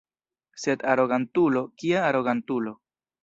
[0.63, 2.75] Sed arogantulo, kia arogantulo!